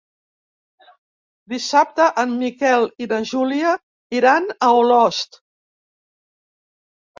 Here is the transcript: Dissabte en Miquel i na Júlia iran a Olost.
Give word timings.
Dissabte 1.53 2.07
en 2.23 2.33
Miquel 2.39 2.87
i 3.07 3.09
na 3.13 3.21
Júlia 3.33 3.75
iran 4.23 4.51
a 4.57 4.73
Olost. 4.81 5.41